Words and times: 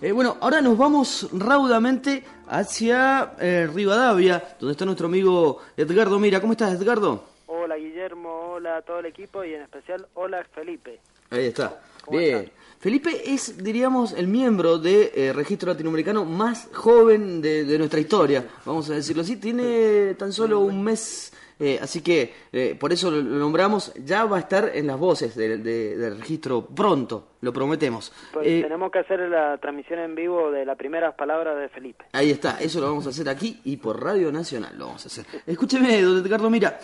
Eh, 0.00 0.10
bueno, 0.10 0.36
ahora 0.40 0.60
nos 0.60 0.76
vamos 0.76 1.28
raudamente 1.32 2.24
hacia 2.48 3.34
eh, 3.38 3.68
Rivadavia, 3.72 4.42
donde 4.58 4.72
está 4.72 4.84
nuestro 4.84 5.06
amigo 5.06 5.60
Edgardo 5.76 6.18
Mira. 6.18 6.40
¿Cómo 6.40 6.52
estás, 6.52 6.74
Edgardo? 6.74 7.24
Hola, 7.46 7.76
Guillermo. 7.76 8.54
Hola 8.54 8.78
a 8.78 8.82
todo 8.82 8.98
el 8.98 9.06
equipo 9.06 9.44
y 9.44 9.54
en 9.54 9.62
especial 9.62 10.04
hola, 10.14 10.44
Felipe. 10.52 10.98
Ahí 11.30 11.46
está. 11.46 11.80
Bien. 12.10 12.50
Felipe 12.80 13.32
es, 13.32 13.62
diríamos, 13.62 14.12
el 14.12 14.26
miembro 14.26 14.78
de 14.78 15.12
eh, 15.14 15.32
Registro 15.32 15.72
Latinoamericano 15.72 16.24
más 16.24 16.68
joven 16.72 17.40
de, 17.40 17.64
de, 17.64 17.78
nuestra 17.78 18.00
historia, 18.00 18.44
vamos 18.66 18.90
a 18.90 18.94
decirlo 18.94 19.22
así. 19.22 19.36
Tiene 19.36 20.14
tan 20.14 20.32
solo 20.32 20.60
un 20.60 20.82
mes 20.82 21.32
eh, 21.58 21.78
así 21.80 22.02
que 22.02 22.32
eh, 22.52 22.76
por 22.78 22.92
eso 22.92 23.10
lo, 23.10 23.22
nombramos, 23.22 23.94
ya 24.04 24.24
va 24.24 24.38
a 24.38 24.40
estar 24.40 24.70
en 24.74 24.86
las 24.86 24.98
voces 24.98 25.36
del 25.36 26.18
registro 26.18 26.66
pronto, 26.66 27.28
lo 27.40 27.52
prometemos. 27.52 28.12
Pues 28.32 28.46
eh, 28.46 28.62
tenemos 28.62 28.90
que 28.90 28.98
hacer 28.98 29.20
la 29.20 29.58
transmisión 29.58 30.00
en 30.00 30.14
vivo 30.14 30.50
de 30.50 30.64
las 30.64 30.76
primeras 30.76 31.14
palabras 31.14 31.58
de 31.58 31.68
Felipe. 31.68 32.06
Ahí 32.12 32.30
está, 32.30 32.58
eso 32.60 32.80
lo 32.80 32.88
vamos 32.88 33.06
a 33.06 33.10
hacer 33.10 33.28
aquí 33.28 33.60
y 33.64 33.76
por 33.76 34.02
Radio 34.02 34.32
Nacional 34.32 34.76
lo 34.76 34.86
vamos 34.86 35.04
a 35.04 35.08
hacer. 35.08 35.26
Escúcheme, 35.46 36.02
don 36.02 36.24
Edgardo, 36.24 36.50
mira, 36.50 36.78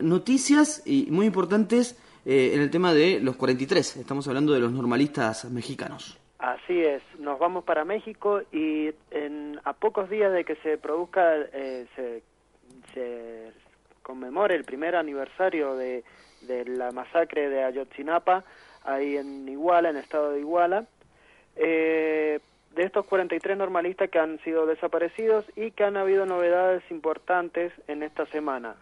noticias 0.00 0.82
y 0.86 1.06
muy 1.10 1.26
importantes 1.26 2.00
en 2.24 2.60
el 2.60 2.70
tema 2.70 2.94
de 2.94 3.20
los 3.20 3.36
43, 3.36 3.96
estamos 3.96 4.26
hablando 4.28 4.54
de 4.54 4.60
los 4.60 4.72
normalistas 4.72 5.44
mexicanos. 5.50 6.18
Así 6.38 6.80
es, 6.80 7.02
nos 7.18 7.38
vamos 7.38 7.64
para 7.64 7.84
México 7.84 8.42
y 8.52 8.90
en, 9.10 9.60
a 9.64 9.74
pocos 9.74 10.08
días 10.08 10.32
de 10.32 10.44
que 10.44 10.56
se 10.56 10.78
produzca, 10.78 11.34
se, 11.94 12.22
se 12.94 13.52
conmemore 14.04 14.54
el 14.54 14.64
primer 14.64 14.94
aniversario 14.94 15.74
de, 15.74 16.04
de 16.42 16.64
la 16.66 16.92
masacre 16.92 17.48
de 17.48 17.64
Ayotzinapa, 17.64 18.44
ahí 18.84 19.16
en 19.16 19.48
Iguala, 19.48 19.90
en 19.90 19.96
el 19.96 20.02
estado 20.02 20.30
de 20.30 20.40
Iguala. 20.40 20.86
Eh, 21.56 22.38
de 22.74 22.82
estos 22.82 23.06
43 23.06 23.56
normalistas 23.56 24.10
que 24.10 24.18
han 24.18 24.40
sido 24.40 24.66
desaparecidos 24.66 25.44
y 25.54 25.70
que 25.70 25.84
han 25.84 25.96
habido 25.96 26.26
novedades 26.26 26.82
importantes 26.90 27.72
en 27.86 28.02
esta 28.02 28.26
semana. 28.26 28.74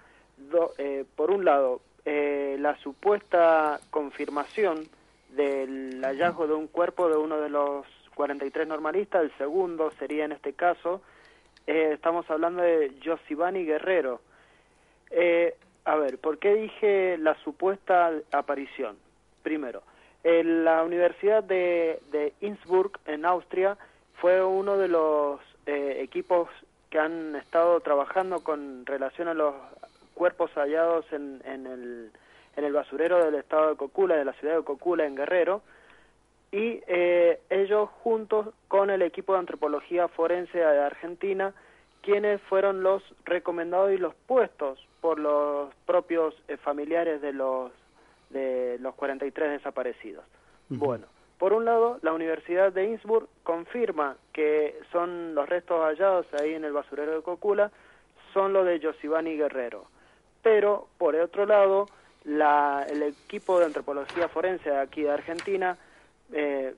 Eh, 0.78 1.04
por 1.14 1.30
un 1.30 1.44
lado, 1.44 1.82
eh, 2.06 2.56
la 2.58 2.76
supuesta 2.78 3.80
confirmación 3.90 4.88
del 5.36 6.00
hallazgo 6.02 6.46
de 6.46 6.54
un 6.54 6.68
cuerpo 6.68 7.08
de 7.08 7.16
uno 7.16 7.38
de 7.38 7.50
los 7.50 7.86
43 8.14 8.66
normalistas, 8.66 9.22
el 9.22 9.32
segundo 9.36 9.90
sería 9.98 10.24
en 10.24 10.32
este 10.32 10.54
caso, 10.54 11.02
estamos 11.66 12.28
hablando 12.30 12.62
de 12.62 12.92
Josivani 13.04 13.64
Guerrero, 13.64 14.20
eh, 15.12 15.54
a 15.84 15.96
ver, 15.96 16.18
¿por 16.18 16.38
qué 16.38 16.54
dije 16.54 17.18
la 17.18 17.34
supuesta 17.42 18.12
aparición? 18.32 18.96
Primero, 19.42 19.82
en 20.24 20.64
la 20.64 20.82
Universidad 20.84 21.42
de, 21.42 22.00
de 22.12 22.32
Innsbruck, 22.40 22.98
en 23.06 23.24
Austria, 23.24 23.76
fue 24.20 24.44
uno 24.44 24.76
de 24.76 24.88
los 24.88 25.40
eh, 25.66 25.98
equipos 26.00 26.48
que 26.90 26.98
han 26.98 27.34
estado 27.36 27.80
trabajando 27.80 28.44
con 28.44 28.86
relación 28.86 29.28
a 29.28 29.34
los 29.34 29.54
cuerpos 30.14 30.50
hallados 30.54 31.04
en, 31.12 31.42
en, 31.44 31.66
el, 31.66 32.10
en 32.56 32.64
el 32.64 32.72
basurero 32.72 33.24
del 33.24 33.34
estado 33.34 33.70
de 33.70 33.76
Cocula, 33.76 34.14
de 34.14 34.24
la 34.24 34.34
ciudad 34.34 34.56
de 34.56 34.64
Cocula, 34.64 35.06
en 35.06 35.16
Guerrero, 35.16 35.62
y 36.52 36.82
eh, 36.86 37.40
ellos 37.48 37.88
juntos 38.02 38.48
con 38.68 38.90
el 38.90 39.02
equipo 39.02 39.32
de 39.32 39.40
antropología 39.40 40.06
forense 40.08 40.58
de 40.58 40.80
Argentina, 40.80 41.54
quienes 42.02 42.40
fueron 42.42 42.82
los 42.82 43.02
recomendados 43.24 43.92
y 43.92 43.96
los 43.96 44.14
puestos 44.26 44.78
propios 46.12 46.34
eh, 46.48 46.56
familiares 46.58 47.20
de 47.20 47.32
los 47.32 47.72
de 48.30 48.78
los 48.80 48.94
43 48.94 49.50
desaparecidos. 49.50 50.24
Bueno, 50.70 51.06
por 51.38 51.52
un 51.52 51.66
lado, 51.66 51.98
la 52.00 52.14
Universidad 52.14 52.72
de 52.72 52.84
Innsbruck 52.84 53.28
confirma 53.42 54.16
que 54.32 54.78
son 54.90 55.34
los 55.34 55.46
restos 55.46 55.84
hallados 55.84 56.26
ahí 56.40 56.54
en 56.54 56.64
el 56.64 56.72
basurero 56.72 57.14
de 57.14 57.22
Cocula, 57.22 57.70
son 58.32 58.54
los 58.54 58.64
de 58.64 58.80
Josivani 58.80 59.36
Guerrero. 59.36 59.84
Pero, 60.42 60.88
por 60.96 61.14
otro 61.14 61.44
lado, 61.44 61.88
la, 62.24 62.86
el 62.88 63.02
equipo 63.02 63.58
de 63.58 63.66
antropología 63.66 64.28
forense 64.28 64.70
de 64.70 64.78
aquí 64.78 65.02
de 65.02 65.10
Argentina, 65.10 65.76
eh, 66.32 66.74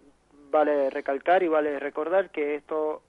vale 0.50 0.90
recalcar 0.90 1.44
y 1.44 1.48
vale 1.48 1.78
recordar 1.78 2.30
que 2.30 2.56
esto 2.56 3.02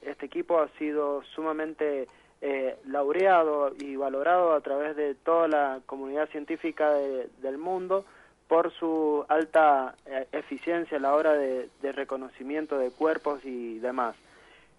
este 0.00 0.26
equipo 0.26 0.60
ha 0.60 0.68
sido 0.78 1.22
sumamente 1.34 2.08
eh, 2.44 2.76
laureado 2.86 3.72
y 3.78 3.94
valorado 3.94 4.52
a 4.52 4.60
través 4.62 4.96
de 4.96 5.14
toda 5.14 5.46
la 5.46 5.80
comunidad 5.86 6.28
científica 6.30 6.90
del 6.90 7.56
mundo 7.56 8.04
por 8.48 8.72
su 8.72 9.24
alta 9.28 9.94
eh, 10.06 10.26
eficiencia 10.32 10.96
a 10.96 11.00
la 11.00 11.14
hora 11.14 11.34
de, 11.34 11.68
reconocimiento 11.82 12.78
de 12.78 12.90
cuerpos 12.90 13.44
y 13.44 13.78
demás. 13.78 14.16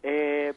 Eh, 0.04 0.54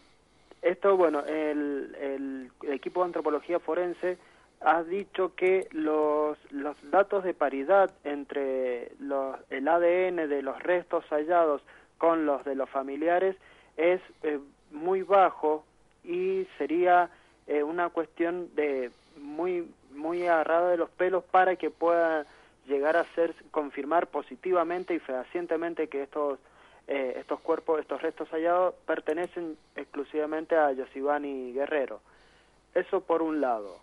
esto, 0.63 0.97
bueno, 0.97 1.21
el, 1.25 1.97
el, 2.01 2.73
equipo 2.73 3.03
de 3.03 3.07
antropología 3.07 3.61
forense 3.61 4.19
ha 4.61 4.83
dicho 4.83 5.33
que 5.37 5.69
los, 5.71 6.37
los 6.51 6.77
datos 6.91 7.23
de 7.23 7.35
paridad 7.35 7.93
entre 8.03 8.91
los, 8.99 9.37
el 9.51 9.69
ADN 9.69 10.29
de 10.29 10.43
los 10.43 10.61
restos 10.61 11.05
hallados 11.11 11.63
con 11.99 12.27
los 12.27 12.45
de 12.45 12.57
los 12.57 12.69
familiares 12.69 13.37
es 13.77 14.01
muy 14.73 15.03
bajo 15.03 15.65
y 16.07 16.47
sería 16.57 17.11
eh, 17.47 17.63
una 17.63 17.91
cuestión 17.91 18.55
de 18.55 18.91
muy 19.21 19.69
muy 19.95 20.27
agarrada 20.27 20.71
de 20.71 20.77
los 20.77 20.91
pelos 20.91 21.25
para 21.25 21.57
que 21.57 21.71
pueda 21.71 22.27
llegar 22.67 22.97
a 22.97 23.05
ser 23.15 23.35
confirmar 23.51 24.09
positivamente 24.09 24.95
y 24.95 24.99
fehacientemente 24.99 25.89
que 25.89 26.03
estos 26.03 26.39
eh, 26.87 27.15
estos 27.19 27.41
cuerpos 27.41 27.81
estos 27.81 28.01
restos 28.03 28.29
hallados 28.31 28.75
pertenecen 28.87 29.57
exclusivamente 29.75 30.55
a 30.57 30.73
Yosibani 30.73 31.53
Guerrero. 31.53 32.01
Eso 32.75 33.01
por 33.01 33.23
un 33.23 33.41
lado. 33.41 33.79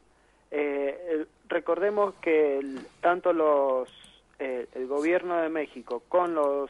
Eh, 0.52 1.26
recordemos 1.48 2.14
que 2.16 2.60
tanto 3.02 3.34
los 3.34 3.90
el 4.40 4.88
gobierno 4.88 5.38
de 5.38 5.48
México 5.48 6.04
con 6.10 6.36
los, 6.36 6.70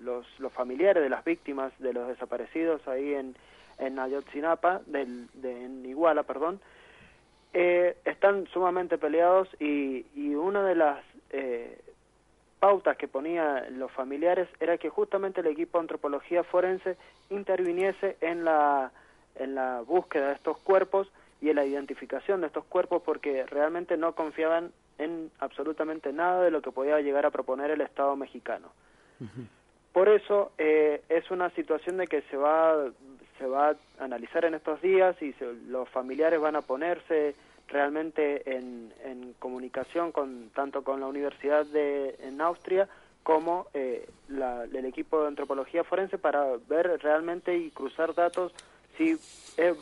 los 0.00 0.26
los 0.40 0.52
familiares 0.54 1.02
de 1.02 1.10
las 1.10 1.22
víctimas 1.22 1.78
de 1.78 1.92
los 1.92 2.08
desaparecidos 2.08 2.88
ahí 2.88 3.12
en 3.12 3.36
en 3.78 3.98
Ayotzinapa, 3.98 4.82
del, 4.86 5.28
de, 5.34 5.64
en 5.64 5.86
Iguala, 5.86 6.22
perdón, 6.22 6.60
eh, 7.52 7.96
están 8.04 8.46
sumamente 8.48 8.98
peleados 8.98 9.48
y, 9.58 10.06
y 10.14 10.34
una 10.34 10.62
de 10.64 10.74
las 10.74 11.04
eh, 11.30 11.78
pautas 12.58 12.96
que 12.96 13.08
ponían 13.08 13.78
los 13.78 13.90
familiares 13.92 14.48
era 14.60 14.78
que 14.78 14.90
justamente 14.90 15.40
el 15.40 15.46
equipo 15.46 15.78
de 15.78 15.82
antropología 15.82 16.44
forense 16.44 16.96
interviniese 17.30 18.16
en 18.20 18.44
la, 18.44 18.90
en 19.36 19.54
la 19.54 19.80
búsqueda 19.80 20.28
de 20.28 20.34
estos 20.34 20.58
cuerpos 20.58 21.10
y 21.40 21.50
en 21.50 21.56
la 21.56 21.64
identificación 21.64 22.40
de 22.40 22.48
estos 22.48 22.64
cuerpos 22.64 23.02
porque 23.04 23.46
realmente 23.46 23.96
no 23.96 24.14
confiaban 24.14 24.72
en 24.98 25.30
absolutamente 25.38 26.12
nada 26.12 26.42
de 26.42 26.50
lo 26.50 26.60
que 26.60 26.72
podía 26.72 27.00
llegar 27.00 27.24
a 27.24 27.30
proponer 27.30 27.70
el 27.70 27.80
Estado 27.80 28.16
mexicano. 28.16 28.72
Por 29.92 30.08
eso 30.08 30.52
eh, 30.58 31.02
es 31.08 31.30
una 31.30 31.50
situación 31.50 31.96
de 31.96 32.06
que 32.06 32.22
se 32.22 32.36
va 32.36 32.90
se 33.38 33.46
va 33.46 33.70
a 33.70 34.04
analizar 34.04 34.44
en 34.44 34.54
estos 34.54 34.80
días 34.82 35.16
y 35.22 35.34
los 35.68 35.88
familiares 35.88 36.40
van 36.40 36.56
a 36.56 36.62
ponerse 36.62 37.34
realmente 37.68 38.56
en, 38.56 38.92
en, 39.04 39.34
comunicación 39.38 40.10
con 40.12 40.50
tanto 40.54 40.82
con 40.82 41.00
la 41.00 41.06
universidad 41.06 41.66
de 41.66 42.16
en 42.20 42.40
Austria 42.40 42.88
como 43.22 43.66
eh, 43.74 44.08
la, 44.28 44.64
el 44.64 44.84
equipo 44.86 45.20
de 45.20 45.28
antropología 45.28 45.84
forense 45.84 46.16
para 46.18 46.44
ver 46.68 46.98
realmente 47.02 47.56
y 47.56 47.70
cruzar 47.70 48.14
datos 48.14 48.52
si 48.96 49.12
es, 49.56 49.76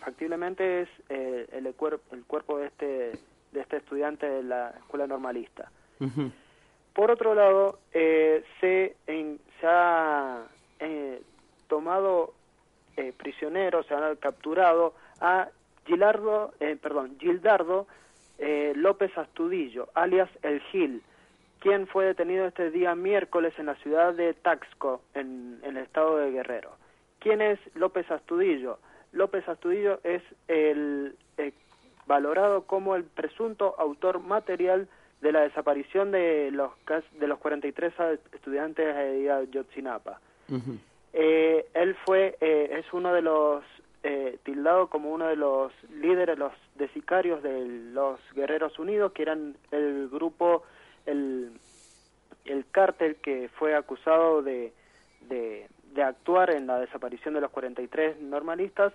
factiblemente 0.00 0.82
es 0.82 0.88
eh, 1.08 1.46
el, 1.52 1.66
el, 1.66 1.74
cuerpo 1.74 2.58
de 2.58 2.66
este 2.66 3.12
de 3.52 3.60
este 3.60 3.76
estudiante 3.76 4.28
de 4.28 4.42
la 4.42 4.70
escuela 4.70 5.06
normalista. 5.06 5.70
Por 6.94 7.10
otro 7.10 7.34
lado, 7.34 7.78
eh, 7.92 8.44
se, 8.60 8.96
en, 9.06 9.38
se 9.60 9.66
ha 9.66 10.46
eh, 10.80 11.22
tomado 11.68 12.34
eh, 12.96 13.12
prisioneros, 13.16 13.86
se 13.86 13.94
han 13.94 14.16
capturado 14.16 14.94
a 15.20 15.48
Gilardo, 15.86 16.52
eh, 16.60 16.76
perdón, 16.80 17.16
Gildardo 17.18 17.86
eh, 18.38 18.72
López 18.76 19.16
Astudillo, 19.16 19.88
alias 19.94 20.28
El 20.42 20.60
Gil, 20.60 21.02
quien 21.60 21.86
fue 21.86 22.06
detenido 22.06 22.46
este 22.46 22.70
día 22.70 22.94
miércoles 22.94 23.54
en 23.58 23.66
la 23.66 23.76
ciudad 23.76 24.14
de 24.14 24.34
Taxco, 24.34 25.02
en, 25.14 25.60
el 25.62 25.76
estado 25.76 26.16
de 26.16 26.32
Guerrero. 26.32 26.70
¿Quién 27.20 27.40
es 27.40 27.58
López 27.74 28.10
Astudillo? 28.10 28.78
López 29.12 29.48
Astudillo 29.48 30.00
es 30.02 30.22
el 30.48 31.14
eh, 31.38 31.52
valorado 32.06 32.62
como 32.62 32.96
el 32.96 33.04
presunto 33.04 33.76
autor 33.78 34.20
material 34.20 34.88
de 35.20 35.30
la 35.30 35.42
desaparición 35.42 36.10
de 36.10 36.50
los 36.50 36.72
de 37.20 37.28
los 37.28 37.38
43 37.38 37.94
estudiantes 38.32 38.96
de 38.96 39.30
Ayotzinapa. 39.30 40.20
Eh, 41.12 41.66
él 41.74 41.96
fue 42.04 42.36
eh, 42.40 42.78
es 42.78 42.92
uno 42.92 43.12
de 43.12 43.22
los 43.22 43.64
eh, 44.02 44.38
tildado 44.42 44.88
como 44.88 45.12
uno 45.12 45.26
de 45.28 45.36
los 45.36 45.72
líderes, 45.90 46.38
los 46.38 46.52
de 46.74 46.88
sicarios 46.88 47.42
de 47.42 47.66
los 47.92 48.18
Guerreros 48.34 48.78
Unidos, 48.78 49.12
que 49.12 49.22
eran 49.22 49.56
el 49.70 50.08
grupo, 50.08 50.64
el, 51.06 51.52
el 52.44 52.66
cártel 52.70 53.16
que 53.16 53.48
fue 53.58 53.76
acusado 53.76 54.42
de, 54.42 54.72
de, 55.28 55.68
de 55.94 56.02
actuar 56.02 56.50
en 56.50 56.66
la 56.66 56.80
desaparición 56.80 57.34
de 57.34 57.42
los 57.42 57.50
43 57.52 58.20
normalistas 58.20 58.92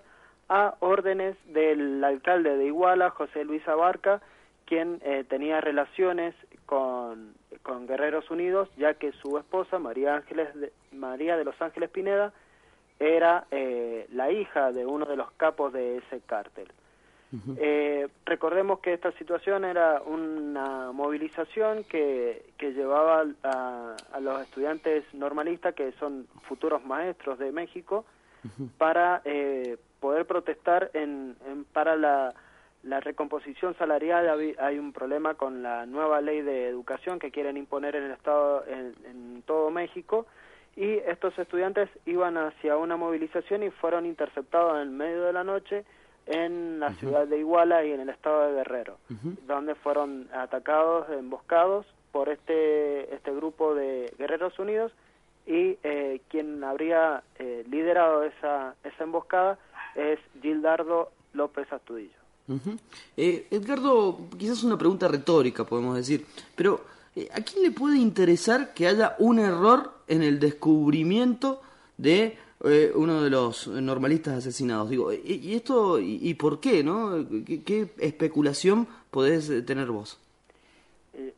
a 0.48 0.74
órdenes 0.80 1.36
del 1.46 2.02
alcalde 2.04 2.56
de 2.56 2.66
Iguala, 2.66 3.10
José 3.10 3.44
Luis 3.44 3.66
Abarca, 3.68 4.20
quien 4.66 5.00
eh, 5.02 5.24
tenía 5.28 5.60
relaciones 5.60 6.34
con, 6.66 7.34
con 7.68 7.86
Guerreros 7.86 8.30
Unidos, 8.30 8.70
ya 8.78 8.94
que 8.94 9.12
su 9.12 9.36
esposa, 9.36 9.78
María, 9.78 10.14
Ángeles 10.14 10.54
de, 10.54 10.72
María 10.90 11.36
de 11.36 11.44
los 11.44 11.60
Ángeles 11.60 11.90
Pineda, 11.90 12.32
era 12.98 13.46
eh, 13.50 14.06
la 14.10 14.32
hija 14.32 14.72
de 14.72 14.86
uno 14.86 15.04
de 15.04 15.16
los 15.16 15.30
capos 15.32 15.74
de 15.74 15.98
ese 15.98 16.22
cártel. 16.24 16.72
eh, 17.58 18.08
recordemos 18.24 18.78
que 18.80 18.94
esta 18.94 19.12
situación 19.12 19.66
era 19.66 20.00
una 20.00 20.92
movilización 20.92 21.84
que, 21.84 22.42
que 22.56 22.72
llevaba 22.72 23.26
a, 23.42 23.96
a, 24.14 24.20
los 24.20 24.40
estudiantes 24.40 25.04
normalistas, 25.12 25.74
que 25.74 25.92
son 26.00 26.26
futuros 26.48 26.82
maestros 26.86 27.38
de 27.38 27.52
México, 27.52 28.06
para 28.78 29.20
eh, 29.26 29.76
poder 30.00 30.24
protestar 30.26 30.90
en, 30.94 31.36
en, 31.46 31.64
para 31.64 31.96
la, 31.96 32.32
la 32.82 33.00
recomposición 33.00 33.74
salarial. 33.76 34.54
Hay 34.58 34.78
un 34.78 34.92
problema 34.92 35.34
con 35.34 35.62
la 35.62 35.86
nueva 35.86 36.20
ley 36.20 36.42
de 36.42 36.68
educación 36.68 37.18
que 37.18 37.30
quieren 37.30 37.56
imponer 37.56 37.96
en 37.96 38.04
el 38.04 38.12
Estado, 38.12 38.64
en, 38.66 38.94
en 39.04 39.42
todo 39.42 39.70
México, 39.70 40.26
y 40.76 40.94
estos 41.06 41.36
estudiantes 41.38 41.88
iban 42.06 42.36
hacia 42.36 42.76
una 42.76 42.96
movilización 42.96 43.64
y 43.64 43.70
fueron 43.70 44.06
interceptados 44.06 44.80
en 44.80 44.96
medio 44.96 45.24
de 45.24 45.32
la 45.32 45.42
noche 45.42 45.84
en 46.26 46.78
la 46.78 46.88
uh 46.88 46.90
-huh. 46.90 46.98
ciudad 46.98 47.26
de 47.26 47.38
Iguala 47.38 47.84
y 47.84 47.92
en 47.92 48.00
el 48.00 48.10
estado 48.10 48.46
de 48.46 48.52
Guerrero, 48.54 48.98
uh 49.10 49.14
-huh. 49.14 49.38
donde 49.46 49.74
fueron 49.74 50.28
atacados, 50.32 51.08
emboscados 51.10 51.86
por 52.12 52.28
este 52.28 53.14
este 53.14 53.32
grupo 53.34 53.74
de 53.74 54.12
Guerreros 54.18 54.58
Unidos 54.58 54.92
y 55.46 55.78
eh, 55.82 56.20
quien 56.28 56.62
habría 56.62 57.22
eh, 57.38 57.64
liderado 57.68 58.22
esa 58.22 58.74
esa 58.84 59.04
emboscada 59.04 59.58
es 59.94 60.18
Gildardo 60.42 61.10
López 61.32 61.72
Astudillo. 61.72 62.17
Eh, 63.16 63.46
Edgardo, 63.50 64.18
quizás 64.38 64.62
una 64.62 64.78
pregunta 64.78 65.06
retórica 65.06 65.64
podemos 65.64 65.96
decir, 65.96 66.24
pero 66.56 66.82
¿A 67.32 67.40
quién 67.40 67.64
le 67.64 67.70
puede 67.70 67.98
interesar 67.98 68.74
que 68.74 68.86
haya 68.86 69.16
un 69.18 69.38
error 69.38 69.92
en 70.06 70.22
el 70.22 70.38
descubrimiento 70.38 71.60
de 71.96 72.36
eh, 72.64 72.92
uno 72.94 73.22
de 73.22 73.30
los 73.30 73.66
normalistas 73.66 74.38
asesinados? 74.38 74.90
Digo, 74.90 75.12
¿y, 75.12 75.40
y 75.42 75.54
esto 75.54 75.98
y, 75.98 76.18
y, 76.22 76.34
por 76.34 76.60
qué, 76.60 76.84
no? 76.84 77.26
¿Qué, 77.44 77.62
¿Qué, 77.62 77.88
especulación 77.98 78.86
podés 79.10 79.48
tener 79.64 79.90
vos? 79.90 80.18
Eh, 81.14 81.32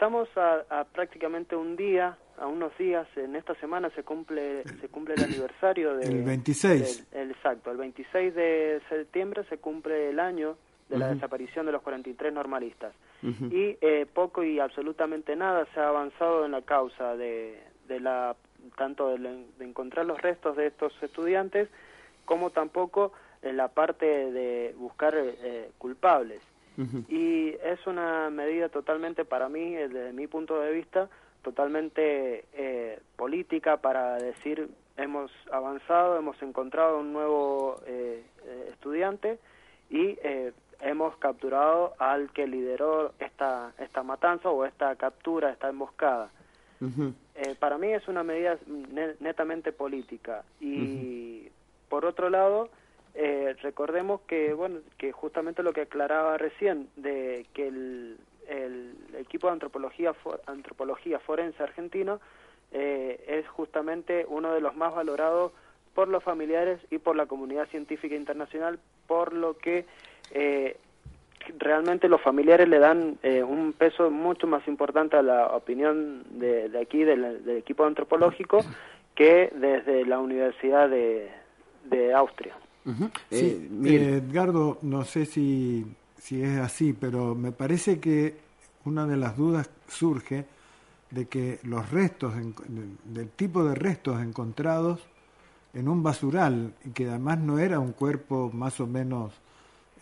estamos 0.00 0.30
a, 0.34 0.64
a, 0.70 0.84
prácticamente 0.84 1.54
un 1.54 1.76
día, 1.76 2.16
a 2.38 2.46
unos 2.46 2.72
días, 2.78 3.06
en 3.16 3.36
esta 3.36 3.54
semana 3.56 3.90
se 3.90 4.02
cumple 4.02 4.62
se 4.80 4.88
cumple 4.88 5.12
el 5.12 5.24
aniversario 5.24 5.94
del... 5.94 6.10
El 6.10 6.22
26. 6.22 7.10
Del, 7.10 7.22
el, 7.24 7.30
exacto, 7.32 7.70
el 7.70 7.76
26 7.76 8.34
de 8.34 8.80
septiembre 8.88 9.44
se 9.50 9.58
cumple 9.58 10.08
el 10.08 10.18
año 10.18 10.56
de 10.88 10.96
la 10.96 11.04
uh 11.04 11.10
-huh. 11.10 11.14
desaparición 11.16 11.66
de 11.66 11.72
los 11.72 11.82
43 11.82 12.32
normalistas. 12.32 12.94
Uh 13.22 13.26
-huh. 13.26 13.52
Y 13.52 13.76
eh, 13.82 14.06
poco 14.06 14.42
y 14.42 14.58
absolutamente 14.58 15.36
nada 15.36 15.66
se 15.74 15.80
ha 15.80 15.88
avanzado 15.88 16.46
en 16.46 16.52
la 16.52 16.62
causa 16.62 17.14
de, 17.14 17.60
de 17.86 18.00
la 18.00 18.34
tanto 18.78 19.10
de, 19.10 19.18
de, 19.58 19.64
encontrar 19.66 20.06
los 20.06 20.18
restos 20.22 20.56
de 20.56 20.68
estos 20.68 20.94
estudiantes 21.02 21.68
como 22.24 22.48
tampoco 22.48 23.12
en 23.42 23.58
la 23.58 23.68
parte 23.68 24.06
de 24.06 24.74
buscar 24.78 25.12
eh, 25.14 25.70
culpables. 25.76 26.40
Uh 26.80 26.84
-huh. 26.84 27.04
Y 27.08 27.56
es 27.62 27.86
una 27.86 28.30
medida 28.30 28.70
totalmente 28.70 29.24
para 29.24 29.48
mí, 29.48 29.76
eh, 29.76 29.88
desde 29.88 30.12
mi 30.12 30.26
punto 30.26 30.58
de 30.60 30.72
vista, 30.72 31.08
totalmente 31.42 32.44
eh, 32.54 32.98
política 33.16 33.76
para 33.76 34.16
decir 34.16 34.68
hemos 34.96 35.30
avanzado, 35.52 36.18
hemos 36.18 36.40
encontrado 36.42 36.98
un 36.98 37.12
nuevo 37.12 37.76
eh, 37.86 38.22
estudiante 38.70 39.38
y 39.90 40.18
hemos 40.80 41.16
capturado 41.16 41.94
al 41.98 42.30
que 42.32 42.46
lideró 42.46 43.12
esta 43.18 43.72
esta 43.78 44.02
matanza 44.02 44.50
o 44.50 44.64
esta 44.64 44.94
captura, 44.96 45.50
esta 45.50 45.68
emboscada. 45.68 46.30
Uh 46.80 46.86
-huh. 46.86 47.12
eh, 47.34 47.54
para 47.58 47.76
mí 47.76 47.92
es 47.92 48.08
una 48.08 48.22
medida 48.22 48.58
netamente 49.20 49.70
política 49.72 50.44
y 50.60 50.74
uh 50.74 51.44
-huh. 51.44 51.50
por 51.90 52.04
otro 52.06 52.30
lado 52.30 52.70
eh, 53.14 53.56
recordemos 53.62 54.20
que 54.22 54.52
bueno 54.52 54.80
que 54.98 55.12
justamente 55.12 55.62
lo 55.62 55.72
que 55.72 55.82
aclaraba 55.82 56.38
recién 56.38 56.88
de 56.96 57.46
que 57.54 57.68
el, 57.68 58.18
equipo 59.18 59.46
de 59.46 59.52
antropología 59.52 60.12
antropología 60.46 61.20
forense 61.20 61.62
argentino 61.62 62.20
eh, 62.72 63.22
es 63.28 63.48
justamente 63.48 64.26
uno 64.28 64.52
de 64.52 64.60
los 64.60 64.74
más 64.74 64.92
valorados 64.92 65.52
por 65.94 66.08
los 66.08 66.24
familiares 66.24 66.80
y 66.90 66.98
por 66.98 67.14
la 67.14 67.26
comunidad 67.26 67.68
científica 67.68 68.16
internacional 68.16 68.80
por 69.06 69.32
lo 69.32 69.56
que 69.56 69.86
eh, 70.32 70.76
realmente 71.58 72.08
los 72.08 72.20
familiares 72.20 72.68
le 72.68 72.78
dan 72.78 73.18
eh, 73.22 73.42
un 73.42 73.72
peso 73.72 74.10
mucho 74.10 74.46
más 74.46 74.66
importante 74.68 75.16
a 75.16 75.22
la 75.22 75.46
opinión 75.48 76.24
de, 76.38 76.68
de 76.68 76.80
aquí, 76.80 77.04
del, 77.04 77.44
del, 77.44 77.56
equipo 77.56 77.84
antropológico, 77.84 78.60
que 79.14 79.50
desde 79.54 80.04
la 80.04 80.18
Universidad 80.18 80.88
de, 80.88 81.30
de 81.84 82.14
Austria. 82.14 82.54
Uh 82.84 82.90
-huh. 82.90 83.10
sí, 83.30 83.68
eh, 83.84 84.22
Edgardo, 84.22 84.78
no 84.82 85.04
sé 85.04 85.26
si, 85.26 85.84
si 86.16 86.42
es 86.42 86.58
así, 86.58 86.92
pero 86.92 87.34
me 87.34 87.52
parece 87.52 88.00
que 88.00 88.36
una 88.84 89.06
de 89.06 89.16
las 89.16 89.36
dudas 89.36 89.70
surge 89.88 90.46
de 91.10 91.26
que 91.26 91.58
los 91.64 91.90
restos, 91.90 92.32
del 93.04 93.28
tipo 93.30 93.64
de 93.64 93.74
restos 93.74 94.22
encontrados 94.22 95.06
en 95.74 95.88
un 95.88 96.02
basural, 96.02 96.72
y 96.84 96.90
que 96.90 97.08
además 97.08 97.38
no 97.38 97.58
era 97.58 97.78
un 97.78 97.92
cuerpo 97.92 98.50
más 98.52 98.80
o 98.80 98.86
menos 98.86 99.32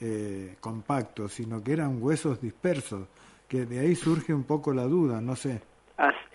eh, 0.01 0.55
compactos, 0.61 1.33
sino 1.33 1.63
que 1.63 1.73
eran 1.73 2.03
huesos 2.03 2.41
dispersos, 2.41 3.09
que 3.49 3.67
de 3.67 3.81
ahí 3.81 3.95
surge 3.95 4.33
un 4.33 4.45
poco 4.45 4.73
la 4.73 4.85
duda, 4.85 5.21
no 5.21 5.35
sé. 5.35 5.61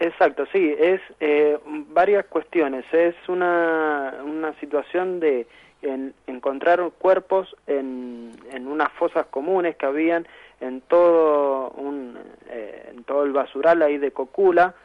Exacto, 0.04 0.46
sí, 0.52 0.76
es 0.78 1.00
eh, 1.22 1.58
varias 1.94 2.26
cuestiones. 2.26 2.84
Es 2.92 3.16
una, 3.30 4.22
una 4.26 4.54
situación 4.60 5.22
de 5.22 5.48
en, 5.84 6.14
encontrar 6.28 6.82
cuerpos 6.98 7.56
en, 7.68 8.32
en 8.52 8.68
unas 8.68 8.92
fosas 8.94 9.26
comunes 9.28 9.76
que 9.76 9.86
habían 9.86 10.28
en 10.62 10.82
todo 10.82 11.70
un 11.72 12.18
eh, 12.50 12.92
en 12.92 13.04
todo 13.04 13.24
el 13.24 13.34
basural 13.34 13.82
ahí 13.82 13.98
de 13.98 14.12
Cocula 14.12 14.76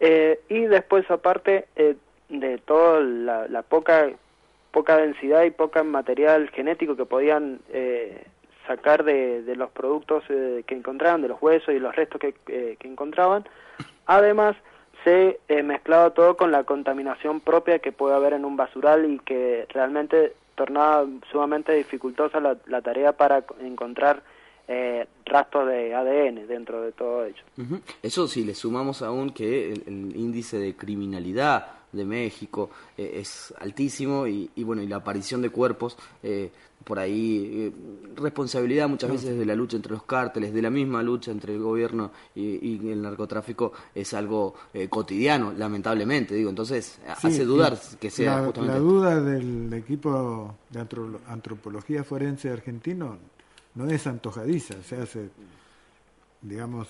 eh, 0.00 0.40
y 0.48 0.60
después 0.66 1.10
aparte 1.10 1.66
eh, 1.76 1.96
de 2.28 2.58
toda 2.58 3.00
la, 3.00 3.48
la 3.48 3.62
poca 3.62 4.10
poca 4.70 4.96
densidad 4.98 5.44
y 5.44 5.50
poca 5.50 5.82
material 5.82 6.50
genético 6.50 6.94
que 6.94 7.06
podían 7.06 7.60
eh, 7.72 8.24
sacar 8.66 9.02
de, 9.02 9.42
de, 9.42 9.56
los 9.56 9.70
productos 9.70 10.22
eh, 10.28 10.62
que 10.66 10.74
encontraban, 10.74 11.22
de 11.22 11.28
los 11.28 11.40
huesos 11.40 11.74
y 11.74 11.78
los 11.78 11.96
restos 11.96 12.20
que, 12.20 12.34
que 12.44 12.86
encontraban. 12.86 13.46
Además, 14.04 14.56
se 15.04 15.40
eh, 15.48 15.62
mezclaba 15.62 16.10
todo 16.10 16.36
con 16.36 16.50
la 16.50 16.64
contaminación 16.64 17.40
propia 17.40 17.78
que 17.78 17.92
puede 17.92 18.14
haber 18.14 18.32
en 18.32 18.44
un 18.44 18.56
basural 18.56 19.10
y 19.10 19.18
que 19.20 19.66
realmente 19.70 20.34
tornaba 20.54 21.06
sumamente 21.30 21.72
dificultosa 21.72 22.40
la, 22.40 22.82
tarea 22.82 23.12
para 23.12 23.44
encontrar 23.60 24.22
eh, 24.66 25.06
rastros 25.24 25.68
de 25.68 25.94
ADN 25.94 26.48
dentro 26.48 26.82
de 26.82 26.92
todo 26.92 27.24
ello. 27.24 27.42
Eso 28.02 28.26
si 28.26 28.44
le 28.44 28.54
sumamos 28.54 29.02
aún 29.02 29.30
que 29.30 29.72
el 29.72 30.16
índice 30.16 30.58
de 30.58 30.74
criminalidad 30.74 31.77
de 31.92 32.04
México 32.04 32.70
eh, 32.96 33.18
es 33.20 33.52
altísimo 33.58 34.26
y, 34.26 34.50
y, 34.54 34.64
bueno 34.64 34.82
y 34.82 34.86
la 34.86 34.96
aparición 34.96 35.42
de 35.42 35.50
cuerpos 35.50 35.96
eh, 36.22 36.50
por 36.84 36.98
ahí 36.98 37.50
eh, 37.54 37.72
responsabilidad 38.16 38.88
muchas 38.88 39.10
veces 39.10 39.38
de 39.38 39.44
la 39.44 39.54
lucha 39.54 39.76
entre 39.76 39.92
los 39.92 40.04
cárteles 40.04 40.52
de 40.52 40.62
la 40.62 40.70
misma 40.70 41.02
lucha 41.02 41.30
entre 41.30 41.54
el 41.54 41.60
gobierno 41.60 42.12
y, 42.34 42.66
y 42.66 42.90
el 42.90 43.02
narcotráfico 43.02 43.72
es 43.94 44.14
algo 44.14 44.54
eh, 44.72 44.88
cotidiano 44.88 45.52
lamentablemente 45.52 46.34
digo 46.34 46.50
entonces 46.50 46.98
sí, 47.20 47.26
hace 47.26 47.44
dudar 47.44 47.78
que 48.00 48.10
sea 48.10 48.40
la, 48.40 48.46
justamente 48.46 48.78
la 48.78 48.80
duda 48.80 49.20
del 49.20 49.72
equipo 49.72 50.56
de 50.70 50.86
antropología 51.26 52.04
forense 52.04 52.50
argentino 52.50 53.18
no 53.74 53.88
es 53.88 54.06
antojadiza 54.06 54.82
se 54.82 54.96
hace 54.96 55.30
digamos 56.42 56.88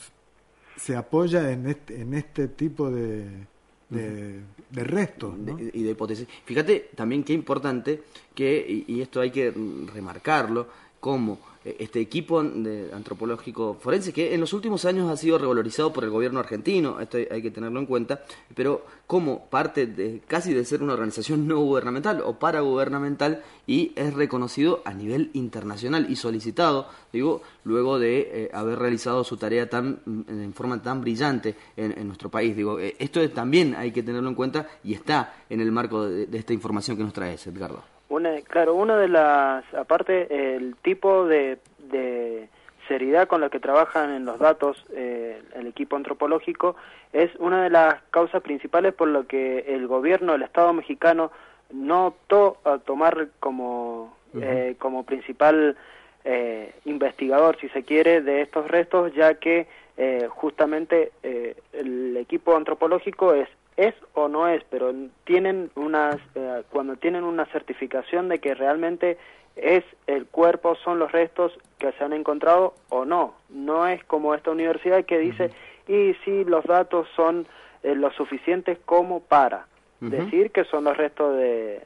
se 0.78 0.97
apoya 0.97 1.50
en 1.50 1.67
este, 1.67 2.00
en 2.00 2.14
este 2.14 2.49
tipo 2.49 2.90
de, 2.90 3.47
de, 3.90 4.42
restos. 4.73 5.35
y 5.73 5.83
de 5.83 5.90
hipótesis. 5.90 6.26
Fíjate 6.45 6.90
también 6.95 7.25
qué 7.25 7.33
importante 7.33 8.02
que, 8.35 8.85
y, 8.87 9.00
esto 9.00 9.21
hay 9.21 9.30
que 9.30 9.52
remarcarlo, 9.92 10.68
como 11.00 11.38
este 11.65 12.00
equipo 12.00 12.43
de 12.43 12.91
antropológico 12.93 13.77
forense 13.81 14.12
que 14.12 14.35
en 14.35 14.41
los 14.41 14.53
últimos 14.53 14.85
años 14.85 15.11
ha 15.11 15.17
sido 15.17 15.38
revalorizado 15.38 15.93
por 15.93 16.05
el 16.05 16.11
gobierno 16.11 16.41
argentino, 16.41 17.00
esto 17.00 17.19
hay 17.19 17.43
que 17.43 17.50
tenerlo 17.50 17.81
en 17.81 17.87
cuenta, 17.87 18.23
pero 18.55 18.85
como 19.07 19.47
parte 19.47 19.87
de 19.87 20.21
casi 20.27 20.53
de 20.53 20.65
ser 20.65 20.83
una 20.83 20.93
organización 20.93 21.47
no 21.47 21.59
gubernamental 21.59 22.23
o 22.25 22.38
paragubernamental 22.38 23.43
y 23.67 23.93
es 23.97 24.15
reconocido 24.15 24.83
a 24.85 24.95
nivel 24.95 25.31
internacional 25.33 26.11
y 26.11 26.17
solicitado, 26.17 26.88
digo, 27.12 27.43
luego 27.65 27.99
de 27.99 28.19
eh, 28.21 28.50
haber 28.53 28.79
realizado 28.79 29.25
su 29.25 29.37
tarea 29.37 29.69
tan 29.69 30.00
mm, 30.05 30.23
en 30.29 30.55
forma 30.55 30.83
tan 30.83 31.00
brillante 31.00 31.57
en, 31.77 32.07
nuestro 32.07 32.31
país. 32.31 32.57
Digo, 32.57 32.79
eh, 32.79 32.97
esto 32.99 33.29
también 33.31 33.75
hay 33.75 33.93
que 33.93 34.03
tenerlo 34.03 34.29
en 34.29 34.35
cuenta 34.35 34.69
y 34.85 34.95
está 34.95 35.45
en 35.49 35.61
el 35.61 35.73
marco 35.73 36.05
de, 36.05 36.29
esta 36.38 36.53
información 36.53 36.97
que 36.97 37.05
nos 37.05 37.12
trae 37.12 37.35
Edgardo. 37.35 37.98
Una, 38.09 38.41
claro, 38.43 38.75
una 38.75 38.97
de 38.97 39.09
las, 39.09 39.65
aparte, 39.75 40.57
el 40.57 40.77
tipo 40.77 41.27
de, 41.27 41.59
de 41.91 42.49
seriedad 42.88 43.29
con 43.29 43.41
la 43.41 43.50
que 43.50 43.61
trabajan 43.61 44.11
en 44.11 44.25
los 44.25 44.38
datos 44.38 44.85
eh, 44.95 45.43
el 45.55 45.67
equipo 45.67 45.97
antropológico 45.97 46.75
es 47.12 47.31
una 47.37 47.62
de 47.62 47.71
las 47.71 48.03
causas 48.11 48.43
principales 48.43 48.95
por 48.95 49.09
lo 49.09 49.27
que 49.27 49.67
el 49.69 49.87
gobierno, 49.87 50.35
el 50.35 50.43
Estado 50.43 50.73
mexicano, 50.73 51.31
no 51.71 52.07
optó 52.09 52.59
a 52.65 52.79
tomar 52.79 53.29
como, 53.41 54.17
eh, 54.41 54.75
como 54.79 55.05
principal 55.05 55.77
eh, 56.25 56.73
investigador, 56.85 57.59
si 57.61 57.69
se 57.71 57.85
quiere, 57.85 58.23
de 58.23 58.43
estos 58.43 58.69
restos, 58.69 59.15
ya 59.15 59.35
que 59.35 59.67
eh, 59.97 60.27
justamente 60.29 61.12
eh, 61.23 61.57
el 61.73 62.17
equipo 62.17 62.57
antropológico 62.57 63.35
es 63.35 63.49
es 63.78 63.94
o 64.12 64.26
no 64.26 64.49
es, 64.49 64.62
pero 64.68 64.92
tienen 65.25 65.70
unas, 65.76 66.16
eh, 66.35 66.64
cuando 66.68 66.97
tienen 66.97 67.23
una 67.23 67.47
certificación 67.47 68.28
de 68.28 68.40
que 68.40 68.54
realmente 68.54 69.18
es 69.54 69.85
el 70.08 70.26
cuerpo, 70.26 70.75
son 70.85 70.99
los 70.99 71.12
restos 71.12 71.56
que 71.78 71.92
se 71.92 72.04
han 72.04 72.12
encontrado 72.12 72.75
o 72.88 73.04
no. 73.04 73.35
No 73.49 73.87
es 73.87 74.02
como 74.04 74.35
esta 74.35 74.50
universidad 74.50 75.04
que 75.04 75.18
dice, 75.18 75.52
y 75.87 76.14
si 76.25 76.44
los 76.44 76.64
datos 76.64 77.06
son 77.14 77.47
eh, 77.85 77.94
lo 77.94 78.11
suficientes 78.11 78.78
como 78.85 79.20
para 79.20 79.66
decir 80.00 80.50
que 80.50 80.64
son 80.64 80.85
los 80.85 80.97
restos 80.97 81.37
de, 81.37 81.80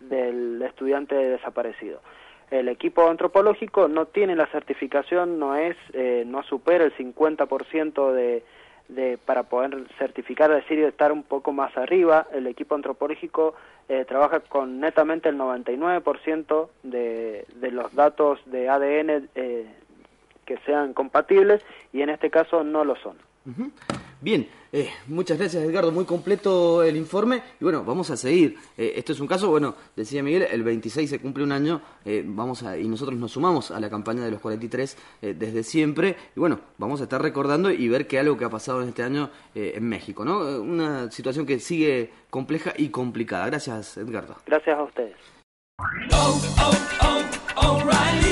del 0.00 0.62
estudiante 0.62 1.14
desaparecido. 1.14 2.00
El 2.50 2.68
equipo 2.68 3.08
antropológico 3.08 3.88
no 3.88 4.06
tiene 4.06 4.36
la 4.36 4.46
certificación, 4.46 5.38
no 5.38 5.56
es, 5.56 5.76
eh, 5.92 6.24
no 6.26 6.42
supera 6.42 6.84
el 6.84 6.94
50% 6.96 8.12
de 8.12 8.44
de, 8.94 9.18
para 9.18 9.44
poder 9.44 9.86
certificar, 9.98 10.50
decir, 10.50 10.78
estar 10.80 11.12
un 11.12 11.22
poco 11.22 11.52
más 11.52 11.76
arriba. 11.76 12.26
El 12.32 12.46
equipo 12.46 12.74
antropológico 12.74 13.54
eh, 13.88 14.04
trabaja 14.06 14.40
con 14.40 14.80
netamente 14.80 15.28
el 15.28 15.38
99% 15.38 16.68
de, 16.82 17.46
de 17.56 17.70
los 17.70 17.94
datos 17.94 18.40
de 18.46 18.68
ADN 18.68 19.28
eh, 19.34 19.66
que 20.44 20.58
sean 20.58 20.92
compatibles 20.92 21.64
y 21.92 22.02
en 22.02 22.10
este 22.10 22.30
caso 22.30 22.64
no 22.64 22.84
lo 22.84 22.96
son. 22.96 23.16
Bien, 24.22 24.48
eh, 24.70 24.88
muchas 25.08 25.36
gracias 25.36 25.64
Edgardo, 25.64 25.90
muy 25.90 26.04
completo 26.04 26.84
el 26.84 26.96
informe 26.96 27.42
y 27.60 27.64
bueno, 27.64 27.82
vamos 27.82 28.08
a 28.10 28.16
seguir. 28.16 28.56
Eh, 28.78 28.92
esto 28.94 29.12
es 29.12 29.18
un 29.18 29.26
caso, 29.26 29.50
bueno, 29.50 29.74
decía 29.96 30.22
Miguel, 30.22 30.46
el 30.48 30.62
26 30.62 31.10
se 31.10 31.20
cumple 31.20 31.42
un 31.42 31.50
año 31.50 31.82
eh, 32.04 32.22
vamos 32.24 32.62
a, 32.62 32.78
y 32.78 32.86
nosotros 32.86 33.18
nos 33.18 33.32
sumamos 33.32 33.72
a 33.72 33.80
la 33.80 33.90
campaña 33.90 34.24
de 34.24 34.30
los 34.30 34.40
43 34.40 34.96
desde 35.22 35.64
siempre 35.64 36.14
y 36.36 36.38
bueno, 36.38 36.60
vamos 36.78 37.00
a 37.00 37.04
estar 37.04 37.20
recordando 37.20 37.72
y 37.72 37.88
ver 37.88 38.06
qué 38.06 38.20
algo 38.20 38.38
que 38.38 38.44
ha 38.44 38.50
pasado 38.50 38.80
en 38.82 38.90
este 38.90 39.02
año 39.02 39.30
en 39.54 39.88
México, 39.88 40.24
¿no? 40.24 40.38
Una 40.60 41.10
situación 41.10 41.44
que 41.44 41.58
sigue 41.58 42.12
compleja 42.30 42.74
y 42.76 42.90
complicada. 42.90 43.46
Gracias 43.46 43.96
Edgardo. 43.96 44.36
Gracias 44.46 44.78
a 44.78 44.82
ustedes. 44.84 45.16
Oh, 46.12 46.40
oh, 46.60 47.22
oh, 47.56 48.31